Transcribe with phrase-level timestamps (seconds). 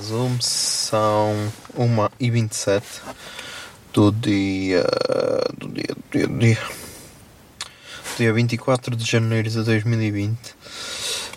[0.00, 2.82] Zoom, são 1h27
[3.92, 4.84] do dia.
[5.56, 5.94] do dia.
[5.94, 6.26] do dia.
[6.26, 6.58] do dia.
[8.16, 10.38] dia 24 de janeiro de 2020.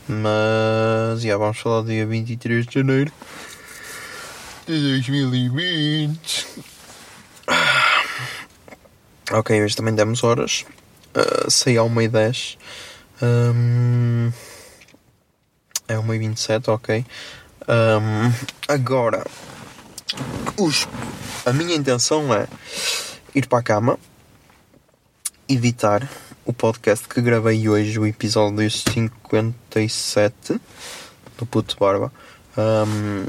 [0.08, 1.22] Mas.
[1.22, 3.12] já vamos falar do dia 23 de janeiro
[4.67, 6.48] de 2020.
[9.32, 10.66] Ok, hoje também demos horas.
[11.16, 12.58] Uh, saí à 1h10.
[13.22, 14.32] Um,
[15.88, 17.06] é 1h27, ok.
[17.67, 18.34] Um,
[18.67, 19.23] agora,
[20.58, 20.88] os,
[21.45, 22.48] a minha intenção é
[23.36, 24.00] ir para a cama,
[25.48, 26.09] editar
[26.44, 30.59] o podcast que gravei hoje, o episódio 57
[31.38, 32.12] do Puto Barba.
[32.58, 33.26] Um,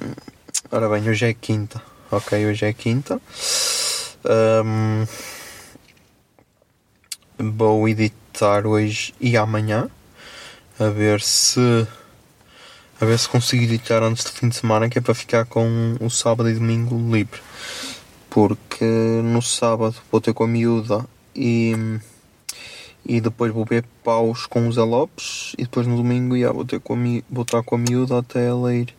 [0.71, 2.47] ora bem, hoje é quinta, ok?
[2.47, 3.21] Hoje é quinta.
[4.25, 5.07] Um,
[7.39, 9.91] vou editar hoje e amanhã,
[10.81, 11.87] a ver se
[13.03, 15.97] a ver se consigo editar antes do fim de semana, que é para ficar com
[16.00, 17.41] o sábado e domingo livre.
[18.31, 21.05] Porque no sábado vou ter com a miúda
[21.35, 21.74] e,
[23.05, 26.79] e depois vou ver paus com os Lopes e depois no domingo já, vou, ter
[26.79, 28.95] com a, mi- vou estar com a miúda até ela ir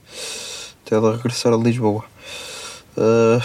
[0.85, 2.03] até ela regressar a Lisboa.
[2.97, 3.41] Uh,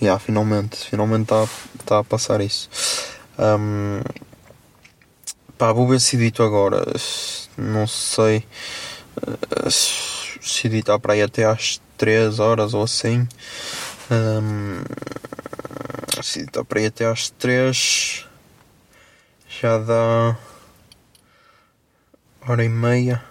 [0.00, 1.48] já, finalmente, finalmente está
[1.84, 2.70] tá a passar isso.
[3.36, 4.00] Um,
[5.58, 6.86] pá, vou ver se edito agora.
[7.58, 8.44] Não sei
[9.70, 13.26] se editar para aí até às 3 horas ou assim.
[14.10, 14.82] Hum,
[16.22, 18.26] se editar para aí até às 3
[19.60, 20.36] já dá
[22.46, 23.24] hora e meia.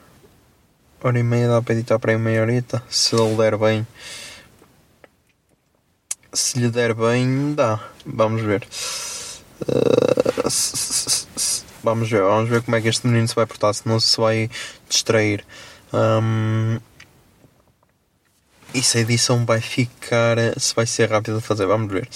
[1.04, 2.82] Hora e meia dá para editar para aí meia horita.
[2.90, 3.86] Se ele der bem.
[6.32, 7.80] Se lhe der bem, dá.
[8.06, 8.68] Vamos ver.
[9.62, 10.50] Uh,
[11.84, 14.20] vamos ver, vamos ver como é que este menino se vai portar, se não se
[14.20, 14.50] vai
[14.90, 15.46] distrair.
[15.94, 16.80] Um,
[18.74, 20.38] e se a edição vai ficar.
[20.58, 22.10] Se vai ser rápido de fazer, vamos ver.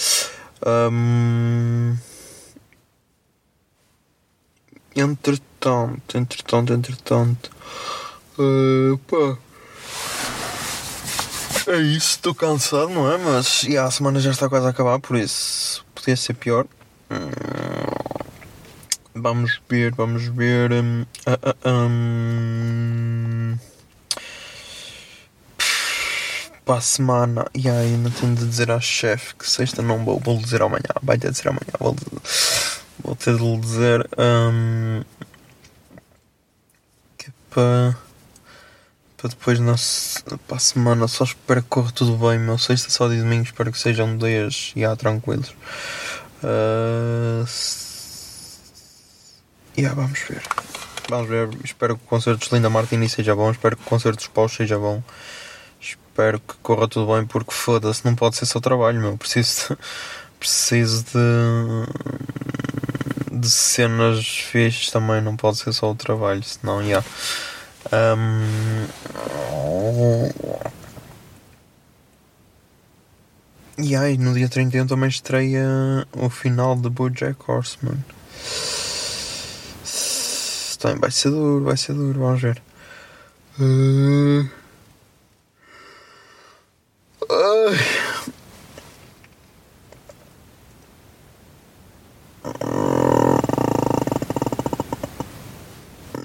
[0.66, 1.96] Um,
[4.96, 7.52] entretanto, entretanto, entretanto.
[8.40, 9.38] Uh, pá.
[11.68, 13.18] É isso, estou cansado, não é?
[13.18, 16.66] Mas a semana já está quase a acabar, por isso podia ser pior.
[19.14, 20.72] Vamos ver, vamos ver.
[20.72, 23.07] hum, ah, ah, hum.
[26.68, 30.20] Para a semana, e aí ainda tenho de dizer à chefe que sexta não vou,
[30.20, 30.84] vou dizer amanhã.
[31.02, 31.96] Vai ter de dizer amanhã, vou,
[33.02, 34.06] vou ter de lhe dizer.
[34.20, 35.02] hum,
[37.18, 37.98] que é para.
[39.16, 39.74] Para depois na,
[40.46, 42.38] para a semana, só espero que corra tudo bem.
[42.38, 45.56] Meu sexta, sábado e domingo, espero que sejam dias já tranquilos.
[47.44, 48.60] S-
[49.78, 50.44] yeah, vamos ver.
[51.10, 51.50] Vamos ver.
[51.64, 53.50] Espero que o concerto de Linda Martini seja bom.
[53.50, 55.02] Espero que o concerto dos Paus seja bom.
[56.18, 59.16] Espero que corra tudo bem porque foda-se, não pode ser só trabalho, meu.
[59.20, 59.78] Preciso de,
[60.40, 61.86] preciso de,
[63.40, 65.22] de cenas fixes também.
[65.22, 67.04] Não pode ser só o trabalho, senão, já.
[67.94, 68.48] Um,
[73.78, 75.68] e aí, no dia 31 também estreia
[76.14, 78.04] o final de Bojack Horseman.
[80.80, 82.60] Também vai ser duro, vai ser duro, vamos ver.
[83.60, 84.50] Uh,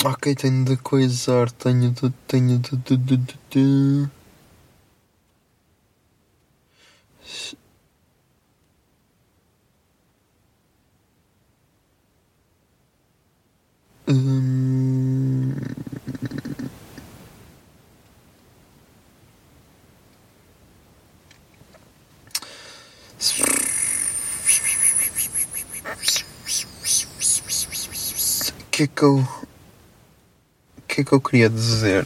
[0.05, 2.11] Ok, tenho de coisar, tenho de.
[2.27, 2.77] tenho de.
[2.77, 4.11] de, de, de, de.
[14.09, 15.55] Hum...
[28.71, 29.42] Que é que eu
[30.93, 32.05] que é que eu queria dizer?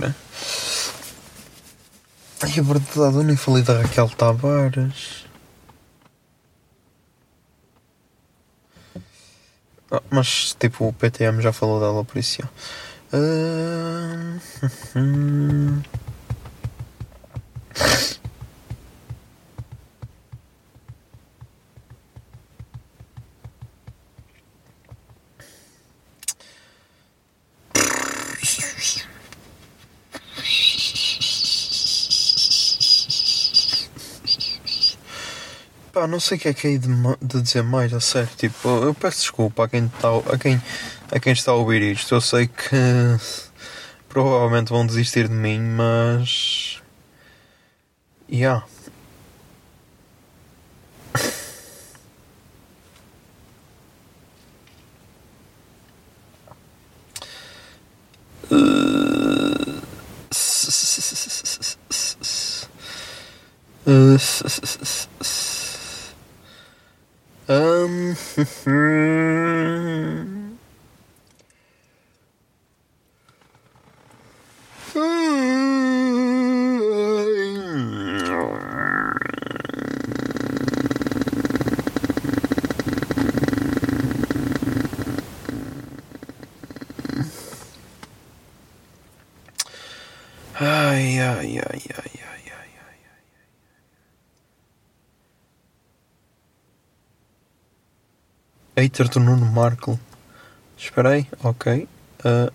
[2.41, 5.27] Ai, a verdade, eu nem falei da Raquel Tavares.
[9.91, 12.41] Ah, mas, tipo, o PTM já falou dela, por isso.
[12.41, 12.49] já.
[13.13, 14.39] Ah,
[14.95, 15.83] hum.
[35.97, 36.89] Pá, não sei o que é que é de,
[37.23, 38.29] de dizer mais, a sério.
[38.37, 40.61] Tipo, eu peço desculpa a quem, está, a, quem,
[41.11, 42.15] a quem está a ouvir isto.
[42.15, 42.77] Eu sei que
[44.07, 46.83] provavelmente vão desistir de mim, mas.
[48.31, 48.67] Yeah.
[67.49, 68.17] Um,
[90.59, 92.97] Ai, ai, ai, ai, ai, ai, ai.
[98.77, 99.99] Hater do Nuno Marco.
[100.77, 101.89] Esperei, ok.
[102.23, 102.53] Ah,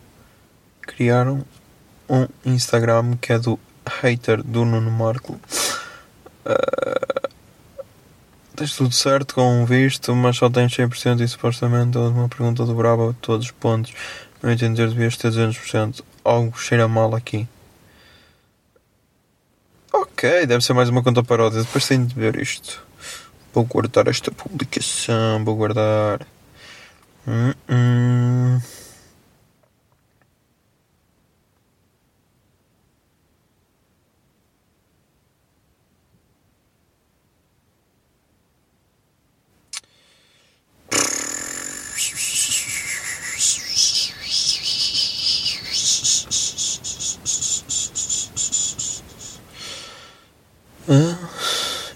[0.81, 1.43] criaram
[2.07, 3.59] um Instagram que é do
[4.01, 5.39] hater do Nuno Marco.
[6.45, 7.29] Ah,
[8.55, 12.65] tens tudo certo com o visto, mas só tens 100% e supostamente houve uma pergunta
[12.65, 13.91] do Brava todos os pontos.
[14.43, 16.03] Não entender, devias ter 200%.
[16.23, 17.47] Algo cheira mal aqui.
[19.91, 21.61] Ok, deve ser mais uma conta paródia.
[21.63, 22.85] Depois tenho de ver isto.
[23.53, 25.43] Vou guardar esta publicação.
[25.43, 26.25] Vou guardar.
[27.27, 28.59] Hum, hum.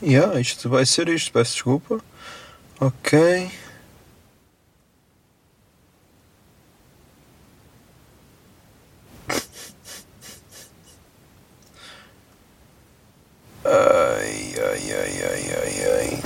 [0.06, 2.00] Yeah, isto vai ser isto, peço desculpa.
[2.80, 3.52] Ok.
[13.63, 16.22] Ai, ai, ai, ai, ai, ai.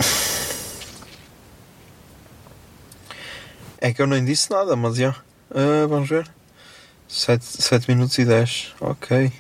[3.82, 5.16] É que eu nem disse nada, mas já.
[5.52, 6.30] Ah, vamos ver.
[7.08, 8.76] 7, sete minutos e 10.
[8.82, 9.32] Ok.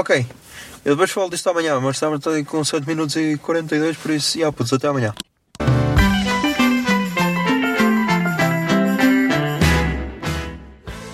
[0.00, 0.26] Ok.
[0.82, 4.50] Eu depois falo disto amanhã, mas estamos com 7 minutos e 42, por isso, já,
[4.50, 5.12] putz, até amanhã.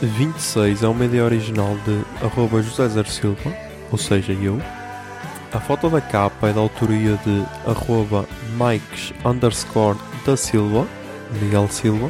[0.01, 3.53] de 26 é uma ideia original de arroba José Zer Silva,
[3.91, 4.63] ou seja, eu.
[5.53, 10.87] A foto da capa é da autoria de arroba Mikes underscore da Silva,
[11.43, 12.09] Miguel Silva.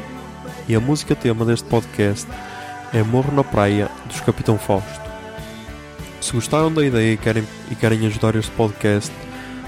[0.68, 2.28] E a música tema deste podcast
[2.92, 5.05] é Morro na Praia, dos Capitão Fausto.
[6.26, 9.12] Se gostaram da ideia e querem, e querem ajudar este podcast,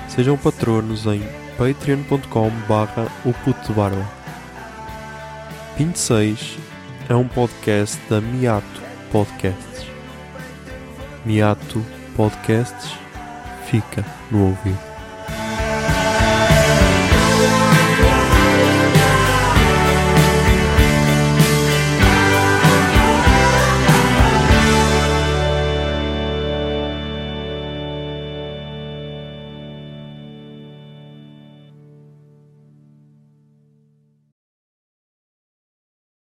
[0.08, 1.22] sejam patronos em
[1.56, 4.04] patreon.com barra o puto barba.
[5.76, 6.58] 26
[7.08, 9.86] é um podcast da Miato Podcasts.
[11.24, 11.80] Miato
[12.16, 12.90] Podcasts
[13.70, 14.87] fica no ouvido.